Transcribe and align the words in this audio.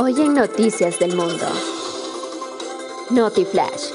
Hoy 0.00 0.14
en 0.20 0.34
Noticias 0.34 0.96
del 1.00 1.16
Mundo. 1.16 1.44
Notiflash. 3.10 3.90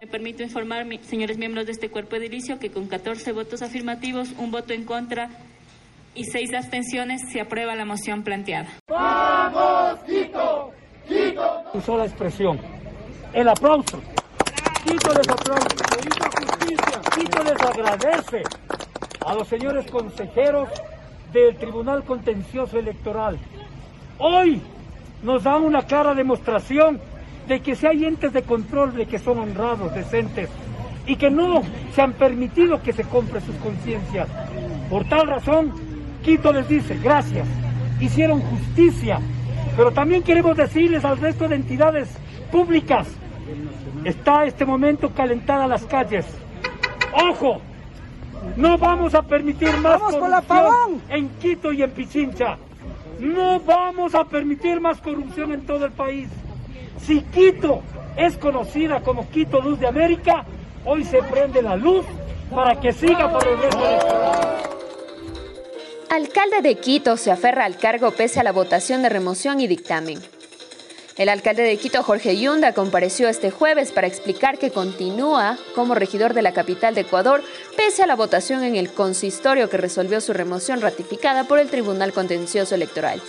Me 0.00 0.06
permito 0.06 0.42
informar, 0.42 0.86
señores 1.02 1.36
miembros 1.36 1.66
de 1.66 1.72
este 1.72 1.90
cuerpo 1.90 2.16
edilicio, 2.16 2.58
que 2.58 2.70
con 2.70 2.86
14 2.88 3.32
votos 3.32 3.60
afirmativos, 3.60 4.30
un 4.38 4.50
voto 4.50 4.72
en 4.72 4.84
contra 4.84 5.28
y 6.14 6.24
seis 6.24 6.54
abstenciones 6.54 7.20
se 7.30 7.42
aprueba 7.42 7.74
la 7.74 7.84
moción 7.84 8.22
planteada. 8.22 8.68
¡Vamos, 8.88 10.00
Quito! 10.06 10.70
¡Quito! 11.06 11.64
Usó 11.74 11.98
la 11.98 12.06
expresión. 12.06 12.58
El 13.34 13.50
aplauso. 13.50 14.00
Quito 14.86 15.12
les 15.12 15.28
aplauso. 15.28 15.68
justicia. 16.48 17.00
Quito 17.14 17.44
les 17.44 17.60
agradece 17.60 18.42
a 19.26 19.34
los 19.34 19.48
señores 19.48 19.90
consejeros 19.90 20.68
del 21.32 21.56
Tribunal 21.56 22.04
Contencioso 22.04 22.78
Electoral. 22.78 23.36
Hoy 24.18 24.62
nos 25.22 25.42
dan 25.42 25.64
una 25.64 25.82
clara 25.82 26.14
demostración 26.14 27.00
de 27.48 27.60
que 27.60 27.74
si 27.74 27.86
hay 27.86 28.04
entes 28.04 28.32
de 28.32 28.42
control 28.42 28.94
de 28.94 29.06
que 29.06 29.18
son 29.18 29.38
honrados, 29.38 29.92
decentes 29.94 30.48
y 31.08 31.16
que 31.16 31.28
no 31.28 31.62
se 31.92 32.02
han 32.02 32.12
permitido 32.12 32.80
que 32.80 32.92
se 32.92 33.02
compre 33.02 33.40
sus 33.40 33.56
conciencias. 33.56 34.28
Por 34.88 35.04
tal 35.08 35.26
razón, 35.26 35.72
Quito 36.22 36.52
les 36.52 36.68
dice, 36.68 36.96
gracias, 37.02 37.46
hicieron 38.00 38.40
justicia, 38.40 39.20
pero 39.76 39.90
también 39.90 40.22
queremos 40.22 40.56
decirles 40.56 41.04
al 41.04 41.18
resto 41.18 41.48
de 41.48 41.56
entidades 41.56 42.08
públicas, 42.50 43.08
está 44.04 44.44
este 44.44 44.64
momento 44.64 45.10
calentada 45.10 45.66
las 45.66 45.84
calles. 45.84 46.26
¡Ojo! 47.30 47.60
No 48.54 48.78
vamos 48.78 49.14
a 49.14 49.22
permitir 49.22 49.76
más 49.78 50.00
corrupción 50.00 51.02
en 51.08 51.28
Quito 51.38 51.72
y 51.72 51.82
en 51.82 51.90
Pichincha. 51.90 52.58
No 53.18 53.60
vamos 53.60 54.14
a 54.14 54.24
permitir 54.24 54.80
más 54.80 55.00
corrupción 55.00 55.52
en 55.52 55.66
todo 55.66 55.86
el 55.86 55.92
país. 55.92 56.28
Si 57.00 57.22
Quito 57.22 57.82
es 58.16 58.36
conocida 58.36 59.00
como 59.00 59.28
Quito 59.30 59.60
Luz 59.60 59.80
de 59.80 59.88
América, 59.88 60.44
hoy 60.84 61.04
se 61.04 61.22
prende 61.22 61.62
la 61.62 61.76
luz 61.76 62.04
para 62.54 62.78
que 62.80 62.92
siga 62.92 63.30
por 63.30 63.46
el 63.46 63.58
resto 63.58 63.78
de 63.78 63.98
Alcalde 66.10 66.62
de 66.62 66.76
Quito 66.76 67.16
se 67.16 67.30
aferra 67.30 67.64
al 67.64 67.76
cargo 67.76 68.10
pese 68.12 68.40
a 68.40 68.42
la 68.42 68.52
votación 68.52 69.02
de 69.02 69.08
remoción 69.08 69.60
y 69.60 69.66
dictamen. 69.66 70.18
El 71.16 71.30
alcalde 71.30 71.62
de 71.62 71.78
Quito, 71.78 72.02
Jorge 72.02 72.36
Yunda, 72.36 72.74
compareció 72.74 73.26
este 73.28 73.50
jueves 73.50 73.90
para 73.90 74.06
explicar 74.06 74.58
que 74.58 74.70
continúa 74.70 75.56
como 75.74 75.94
regidor 75.94 76.34
de 76.34 76.42
la 76.42 76.52
capital 76.52 76.94
de 76.94 77.00
Ecuador, 77.02 77.42
pese 77.74 78.02
a 78.02 78.06
la 78.06 78.16
votación 78.16 78.62
en 78.62 78.76
el 78.76 78.92
consistorio 78.92 79.70
que 79.70 79.78
resolvió 79.78 80.20
su 80.20 80.34
remoción 80.34 80.82
ratificada 80.82 81.44
por 81.44 81.58
el 81.58 81.70
Tribunal 81.70 82.12
Contencioso 82.12 82.74
Electoral. 82.74 83.22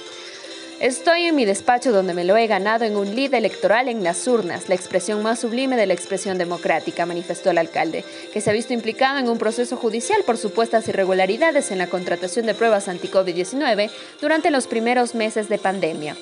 Estoy 0.82 1.24
en 1.24 1.36
mi 1.36 1.46
despacho 1.46 1.94
donde 1.94 2.14
me 2.14 2.26
lo 2.26 2.36
he 2.36 2.46
ganado 2.46 2.84
en 2.84 2.98
un 2.98 3.16
lead 3.16 3.34
electoral 3.34 3.88
en 3.88 4.04
las 4.04 4.28
urnas, 4.28 4.68
la 4.68 4.76
expresión 4.76 5.24
más 5.24 5.40
sublime 5.40 5.78
de 5.78 5.88
la 5.88 5.94
expresión 5.94 6.38
democrática, 6.38 7.06
manifestó 7.06 7.52
el 7.52 7.58
alcalde, 7.58 8.04
que 8.34 8.42
se 8.42 8.50
ha 8.50 8.54
visto 8.54 8.74
implicado 8.74 9.18
en 9.18 9.30
un 9.30 9.38
proceso 9.38 9.78
judicial 9.78 10.22
por 10.26 10.38
supuestas 10.38 10.90
irregularidades 10.90 11.72
en 11.72 11.78
la 11.78 11.88
contratación 11.88 12.48
de 12.48 12.54
pruebas 12.54 12.90
anti-COVID-19 12.90 13.90
durante 14.20 14.52
los 14.52 14.68
primeros 14.68 15.16
meses 15.16 15.48
de 15.48 15.58
pandemia. 15.58 16.18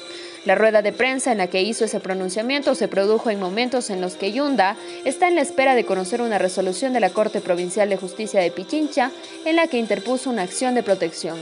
La 0.45 0.53
rueda 0.53 0.83
de 0.83 0.93
prensa 0.93 1.31
en 1.31 1.39
la 1.39 1.47
que 1.47 1.63
hizo 1.63 1.85
ese 1.85 1.99
pronunciamiento 1.99 2.75
se 2.75 2.87
produjo 2.87 3.31
en 3.31 3.39
momentos 3.39 3.89
en 3.89 3.99
los 3.99 4.13
que 4.13 4.31
Yunda 4.31 4.77
está 5.03 5.27
en 5.27 5.33
la 5.33 5.41
espera 5.41 5.73
de 5.73 5.85
conocer 5.85 6.21
una 6.21 6.37
resolución 6.37 6.93
de 6.93 6.99
la 6.99 7.09
Corte 7.09 7.41
Provincial 7.41 7.89
de 7.89 7.97
Justicia 7.97 8.39
de 8.39 8.51
Pichincha 8.51 9.09
en 9.43 9.55
la 9.55 9.65
que 9.65 9.79
interpuso 9.79 10.29
una 10.29 10.43
acción 10.43 10.75
de 10.75 10.83
protección. 10.83 11.39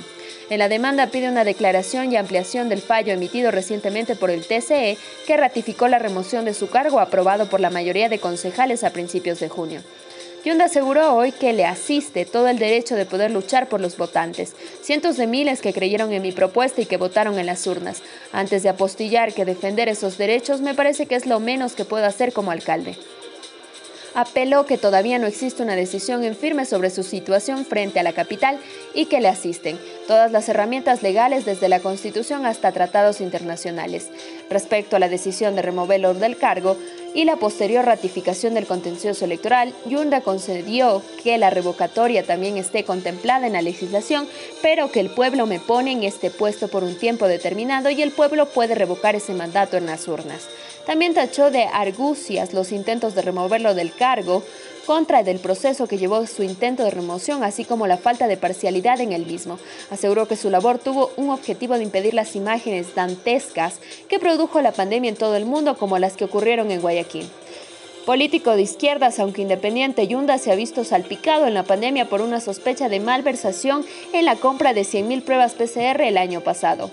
En 0.50 0.60
la 0.60 0.70
demanda 0.70 1.08
pide 1.08 1.28
una 1.28 1.44
declaración 1.44 2.14
y 2.14 2.16
ampliación 2.16 2.70
del 2.70 2.82
fallo 2.82 3.12
emitido 3.12 3.52
recientemente 3.52 4.16
por 4.16 4.32
el 4.32 4.46
TCE 4.46 4.98
que 5.28 5.36
ratificó 5.36 5.90
la 5.90 6.00
remoción 6.00 6.46
de 6.46 6.54
su 6.54 6.70
cargo 6.70 7.02
aprobado 7.02 7.50
por 7.50 7.60
la 7.60 7.70
mayoría 7.70 8.08
de 8.08 8.20
concejales 8.20 8.86
a 8.86 8.92
principios 8.92 9.42
de 9.42 9.50
junio. 9.50 9.82
Yunda 10.44 10.66
aseguró 10.66 11.16
hoy 11.16 11.32
que 11.32 11.54
le 11.54 11.66
asiste 11.66 12.26
todo 12.26 12.50
el 12.50 12.60
derecho 12.60 12.96
de 12.96 13.06
poder 13.06 13.32
luchar 13.32 13.70
por 13.70 13.80
los 13.80 13.96
votantes, 13.96 14.56
cientos 14.82 15.16
de 15.16 15.26
miles 15.26 15.62
que 15.62 15.72
creyeron 15.72 16.12
en 16.12 16.22
mi 16.22 16.34
propuesta 16.34 16.82
y 16.82 16.86
que 16.86 16.98
votaron 16.98 17.40
en 17.40 17.46
las 17.46 17.66
urnas. 17.66 18.02
Antes 18.34 18.62
de 18.62 18.70
apostillar 18.70 19.34
que 19.34 19.46
defender 19.46 19.88
esos 19.88 20.18
derechos 20.18 20.60
me 20.60 20.76
parece 20.76 21.06
que 21.06 21.16
es 21.16 21.26
lo 21.26 21.40
menos 21.40 21.74
que 21.74 21.86
puedo 21.86 22.06
hacer 22.06 22.34
como 22.34 22.52
alcalde 22.52 22.98
apeló 24.16 24.66
que 24.66 24.78
todavía 24.78 25.20
no 25.20 25.28
existe 25.28 25.64
una 25.64 25.76
decisión 25.76 26.24
en 26.24 26.36
firme 26.36 26.66
sobre 26.66 26.90
su 26.90 27.04
situación 27.04 27.66
frente 27.66 28.00
a 28.00 28.04
la 28.04 28.14
capital 28.14 28.60
y 28.94 29.06
que 29.06 29.22
le 29.22 29.28
asisten 29.28 29.80
todas 30.08 30.32
las 30.32 30.48
herramientas 30.50 31.02
legales 31.04 31.46
desde 31.46 31.70
la 31.70 31.80
Constitución 31.80 32.46
hasta 32.46 32.72
tratados 32.72 33.22
internacionales. 33.22 34.10
Respecto 34.50 34.96
a 34.96 35.00
la 35.00 35.10
decisión 35.10 35.56
de 35.56 35.62
removerlo 35.62 36.14
del 36.14 36.38
cargo 36.38 36.78
y 37.14 37.26
la 37.26 37.36
posterior 37.36 37.86
ratificación 37.86 38.54
del 38.54 38.66
contencioso 38.66 39.26
electoral, 39.26 39.74
Yunda 39.86 40.22
concedió 40.22 41.02
que 41.24 41.38
la 41.38 41.50
revocatoria 41.50 42.24
también 42.24 42.58
esté 42.58 42.84
contemplada 42.84 43.48
en 43.48 43.54
la 43.54 43.62
legislación, 43.62 44.28
pero 44.62 44.92
que 44.92 45.00
el 45.00 45.10
pueblo 45.10 45.46
me 45.46 45.60
pone 45.60 45.92
en 45.92 46.04
este 46.04 46.32
puesto 46.32 46.68
por 46.68 46.84
un 46.84 46.98
tiempo 46.98 47.28
determinado 47.28 47.90
y 47.90 48.02
el 48.02 48.12
pueblo 48.12 48.48
puede 48.48 48.76
revocar 48.76 49.16
ese 49.16 49.34
mandato 49.34 49.78
en 49.78 49.86
las 49.86 50.08
urnas. 50.08 50.48
También 50.86 51.14
tachó 51.14 51.50
de 51.50 51.64
argucias 51.64 52.54
los 52.54 52.72
intentos 52.72 53.16
de 53.16 53.22
removerlo 53.22 53.74
del 53.74 53.94
cargo 53.94 54.44
contra 54.86 55.24
del 55.24 55.40
proceso 55.40 55.88
que 55.88 55.98
llevó 55.98 56.28
su 56.28 56.44
intento 56.44 56.84
de 56.84 56.92
remoción, 56.92 57.44
así 57.44 57.64
como 57.64 57.88
la 57.88 57.98
falta 57.98 58.28
de 58.28 58.36
parcialidad 58.36 59.00
en 59.00 59.14
el 59.14 59.26
mismo. 59.26 59.60
Aseguró 59.92 60.28
que 60.28 60.36
su 60.36 60.50
labor 60.50 60.80
tuvo 60.80 61.12
un 61.16 61.30
objetivo 61.30 61.76
de 61.76 61.84
impedir 61.84 62.14
las 62.14 62.36
imágenes 62.36 62.94
dantescas 62.96 63.80
que 64.10 64.20
produjo 64.20 64.62
la 64.62 64.74
pandemia 64.74 65.10
en 65.10 65.16
todo 65.16 65.38
el 65.38 65.46
mundo, 65.46 65.78
como 65.78 66.00
las 66.00 66.18
que 66.18 66.26
ocurrieron 66.26 66.70
en 66.70 66.82
Guayaquil. 66.82 67.30
Político 68.06 68.58
de 68.58 68.64
izquierdas, 68.64 69.20
aunque 69.20 69.42
independiente, 69.42 70.06
Yunda 70.08 70.38
se 70.38 70.52
ha 70.52 70.56
visto 70.56 70.84
salpicado 70.84 71.48
en 71.48 71.54
la 71.54 71.64
pandemia 71.64 72.10
por 72.10 72.20
una 72.20 72.42
sospecha 72.42 72.90
de 72.90 73.00
malversación 73.00 73.86
en 74.12 74.26
la 74.26 74.36
compra 74.36 74.74
de 74.74 74.82
100.000 74.82 75.24
pruebas 75.24 75.54
PCR 75.54 76.02
el 76.02 76.18
año 76.18 76.42
pasado. 76.42 76.92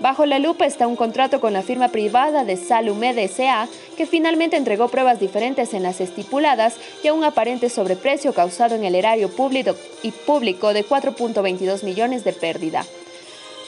Bajo 0.00 0.24
la 0.24 0.38
lupa 0.38 0.64
está 0.64 0.86
un 0.86 0.96
contrato 0.96 1.42
con 1.42 1.52
la 1.52 1.60
firma 1.60 1.88
privada 1.88 2.44
de 2.44 2.56
Salumed 2.56 3.18
S.A. 3.18 3.68
que 3.98 4.06
finalmente 4.06 4.56
entregó 4.56 4.88
pruebas 4.88 5.20
diferentes 5.20 5.74
en 5.74 5.82
las 5.82 6.00
estipuladas 6.00 6.76
y 7.04 7.08
a 7.08 7.12
un 7.12 7.22
aparente 7.22 7.68
sobreprecio 7.68 8.32
causado 8.32 8.74
en 8.74 8.84
el 8.84 8.94
erario 8.94 9.28
público 9.28 9.76
y 10.02 10.12
público 10.12 10.72
de 10.72 10.86
4.22 10.86 11.84
millones 11.84 12.24
de 12.24 12.32
pérdida. 12.32 12.86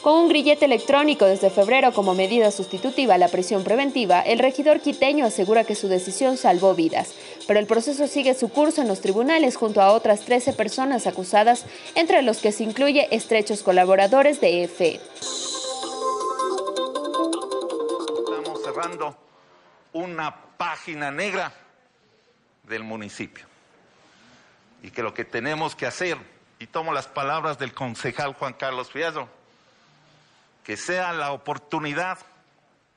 Con 0.01 0.15
un 0.15 0.29
grillete 0.31 0.65
electrónico 0.65 1.27
desde 1.27 1.51
febrero 1.51 1.93
como 1.93 2.15
medida 2.15 2.51
sustitutiva 2.51 3.15
a 3.15 3.19
la 3.19 3.29
prisión 3.29 3.63
preventiva, 3.63 4.21
el 4.23 4.39
regidor 4.39 4.81
quiteño 4.81 5.27
asegura 5.27 5.65
que 5.65 5.75
su 5.75 5.89
decisión 5.89 6.39
salvó 6.39 6.75
vidas, 6.75 7.11
pero 7.47 7.61
el 7.61 7.67
proceso 7.67 8.09
sigue 8.09 8.33
su 8.33 8.49
curso 8.49 8.81
en 8.81 8.89
los 8.89 9.03
tribunales 9.03 9.57
junto 9.57 9.83
a 9.83 9.93
otras 9.93 10.23
13 10.23 10.55
personas 10.55 11.07
acusadas, 11.07 11.67
entre 11.95 12.23
los 12.23 12.39
que 12.39 12.53
se 12.53 12.65
incluye 12.65 13.07
estrechos 13.15 13.63
colaboradores 13.63 14.41
de 14.41 14.65
EFE. 14.65 14.99
Una 20.03 20.35
página 20.57 21.11
negra 21.11 21.53
del 22.65 22.85
municipio. 22.85 23.45
Y 24.83 24.91
que 24.91 25.03
lo 25.03 25.15
que 25.15 25.25
tenemos 25.25 25.75
que 25.75 25.87
hacer, 25.87 26.19
y 26.59 26.67
tomo 26.67 26.93
las 26.93 27.07
palabras 27.07 27.59
del 27.59 27.73
concejal 27.73 28.35
Juan 28.35 28.55
Carlos 28.55 28.91
Fierro, 28.91 29.29
que 30.65 30.77
sea 30.77 31.13
la 31.13 31.33
oportunidad 31.33 32.19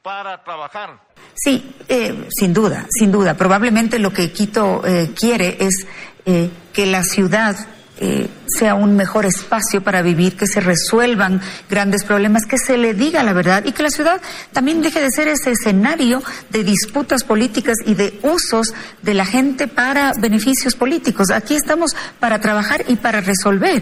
para 0.02 0.44
trabajar. 0.44 1.00
Sí, 1.36 1.76
eh, 1.88 2.28
sin 2.30 2.54
duda, 2.54 2.88
sin 2.90 3.12
duda. 3.12 3.34
Probablemente 3.34 4.00
lo 4.00 4.14
que 4.14 4.32
Quito 4.32 4.86
eh, 4.86 5.12
quiere 5.16 5.58
es 5.60 5.88
eh, 6.26 6.50
que 6.74 6.86
la 6.86 7.04
ciudad 7.04 7.56
eh, 7.98 8.30
sea 8.46 8.76
un 8.76 8.98
mejor 8.98 9.26
espacio 9.26 9.82
para 9.82 10.02
vivir, 10.02 10.36
que 10.36 10.48
se 10.48 10.60
resuelvan 10.60 11.42
grandes 11.70 12.04
problemas, 12.04 12.46
que 12.46 12.58
se 12.58 12.78
le 12.78 12.94
diga 12.94 13.24
la 13.24 13.32
verdad 13.32 13.64
y 13.66 13.72
que 13.72 13.84
la 13.84 13.90
ciudad 13.90 14.22
también 14.52 14.82
deje 14.82 15.02
de 15.02 15.12
ser 15.12 15.30
ese 15.30 15.52
escenario 15.52 16.22
de 16.50 16.66
disputas 16.66 17.24
políticas 17.24 17.76
y 17.86 17.96
de 17.96 18.20
usos 18.22 18.74
de 19.02 19.14
la 19.14 19.26
gente 19.26 19.70
para 19.70 20.12
beneficios 20.14 20.76
políticos. 20.76 21.32
Aquí 21.32 21.56
estamos 21.56 21.96
para 22.20 22.40
trabajar 22.40 22.84
y 22.88 22.98
para 22.98 23.22
resolver. 23.22 23.82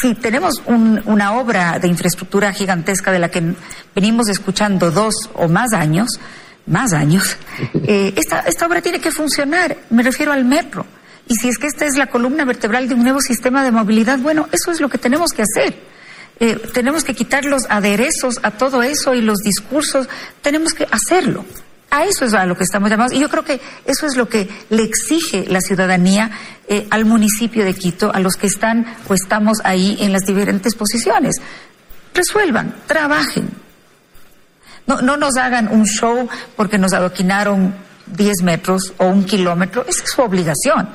Si 0.00 0.14
tenemos 0.14 0.62
una 0.66 1.32
obra 1.32 1.80
de 1.80 1.88
infraestructura 1.88 2.52
gigantesca 2.52 3.10
de 3.10 3.18
la 3.18 3.30
que 3.30 3.54
venimos 3.94 4.28
escuchando 4.28 4.92
dos 4.92 5.28
o 5.34 5.48
más 5.48 5.72
años, 5.72 6.08
más 6.66 6.92
años, 6.92 7.36
eh, 7.74 8.14
esta, 8.16 8.40
esta 8.40 8.66
obra 8.66 8.80
tiene 8.80 9.00
que 9.00 9.10
funcionar. 9.10 9.76
Me 9.90 10.04
refiero 10.04 10.32
al 10.32 10.44
metro 10.44 10.86
y 11.28 11.36
si 11.36 11.48
es 11.48 11.58
que 11.58 11.66
esta 11.66 11.86
es 11.86 11.96
la 11.96 12.08
columna 12.08 12.44
vertebral 12.44 12.88
de 12.88 12.94
un 12.94 13.02
nuevo 13.02 13.20
sistema 13.20 13.62
de 13.64 13.70
movilidad, 13.70 14.18
bueno, 14.18 14.48
eso 14.52 14.70
es 14.70 14.80
lo 14.80 14.88
que 14.88 14.98
tenemos 14.98 15.32
que 15.32 15.42
hacer. 15.42 15.74
Eh, 16.40 16.56
tenemos 16.72 17.04
que 17.04 17.14
quitar 17.14 17.44
los 17.44 17.64
aderezos 17.68 18.40
a 18.42 18.52
todo 18.52 18.82
eso 18.82 19.14
y 19.14 19.20
los 19.20 19.38
discursos, 19.38 20.08
tenemos 20.42 20.72
que 20.72 20.86
hacerlo. 20.90 21.44
A 21.90 22.04
eso 22.04 22.24
es 22.24 22.34
a 22.34 22.46
lo 22.46 22.56
que 22.56 22.64
estamos 22.64 22.88
llamados. 22.88 23.12
Y 23.12 23.18
yo 23.18 23.28
creo 23.28 23.44
que 23.44 23.60
eso 23.84 24.06
es 24.06 24.16
lo 24.16 24.28
que 24.28 24.48
le 24.70 24.82
exige 24.84 25.44
la 25.48 25.60
ciudadanía 25.60 26.30
eh, 26.68 26.86
al 26.90 27.04
municipio 27.04 27.64
de 27.64 27.74
Quito, 27.74 28.12
a 28.14 28.20
los 28.20 28.36
que 28.36 28.46
están 28.46 28.86
o 29.08 29.14
estamos 29.14 29.58
ahí 29.64 29.98
en 30.00 30.12
las 30.12 30.22
diferentes 30.22 30.74
posiciones. 30.74 31.36
Resuelvan, 32.14 32.74
trabajen. 32.86 33.50
No, 34.86 35.02
no 35.02 35.16
nos 35.16 35.36
hagan 35.36 35.68
un 35.68 35.84
show 35.84 36.28
porque 36.56 36.78
nos 36.78 36.92
adoquinaron 36.92 37.74
10 38.16 38.42
metros 38.42 38.92
o 38.98 39.06
un 39.06 39.24
kilómetro. 39.24 39.84
Esa 39.86 40.04
es 40.04 40.10
su 40.10 40.22
obligación. 40.22 40.88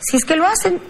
Si 0.00 0.16
es 0.16 0.24
que 0.24 0.36
lo 0.36 0.46
hacen, 0.46 0.80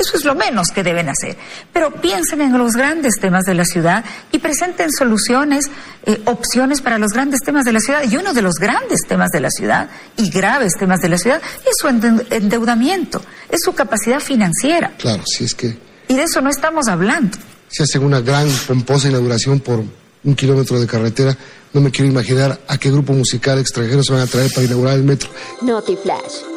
eso 0.00 0.16
es 0.16 0.24
lo 0.24 0.34
menos 0.34 0.68
que 0.68 0.82
deben 0.82 1.08
hacer. 1.08 1.36
Pero 1.72 1.92
piensen 1.92 2.40
en 2.40 2.56
los 2.56 2.72
grandes 2.72 3.14
temas 3.20 3.44
de 3.44 3.54
la 3.54 3.64
ciudad 3.64 4.04
y 4.32 4.38
presenten 4.38 4.90
soluciones, 4.90 5.66
eh, 6.06 6.22
opciones 6.24 6.80
para 6.80 6.98
los 6.98 7.12
grandes 7.12 7.40
temas 7.40 7.64
de 7.64 7.72
la 7.72 7.80
ciudad. 7.80 8.02
Y 8.10 8.16
uno 8.16 8.32
de 8.32 8.42
los 8.42 8.54
grandes 8.54 9.00
temas 9.06 9.30
de 9.30 9.40
la 9.40 9.50
ciudad 9.50 9.90
y 10.16 10.30
graves 10.30 10.72
temas 10.78 11.00
de 11.00 11.10
la 11.10 11.18
ciudad 11.18 11.42
es 11.64 11.76
su 11.78 11.88
endeudamiento, 11.88 13.20
es 13.50 13.60
su 13.62 13.74
capacidad 13.74 14.20
financiera. 14.20 14.92
Claro, 14.96 15.22
si 15.26 15.44
es 15.44 15.54
que. 15.54 15.76
Y 16.08 16.16
de 16.16 16.22
eso 16.22 16.40
no 16.40 16.50
estamos 16.50 16.88
hablando. 16.88 17.36
Si 17.68 17.82
hacen 17.82 18.02
una 18.02 18.20
gran, 18.20 18.48
pomposa 18.66 19.08
inauguración 19.08 19.60
por 19.60 19.84
un 20.24 20.34
kilómetro 20.34 20.80
de 20.80 20.86
carretera, 20.86 21.36
no 21.72 21.80
me 21.80 21.90
quiero 21.90 22.10
imaginar 22.10 22.60
a 22.66 22.78
qué 22.78 22.90
grupo 22.90 23.12
musical 23.12 23.58
extranjero 23.58 24.02
se 24.02 24.12
van 24.12 24.22
a 24.22 24.26
traer 24.26 24.50
para 24.52 24.66
inaugurar 24.66 24.96
el 24.96 25.04
metro. 25.04 25.30
Noti 25.62 25.96
Flash. 25.96 26.49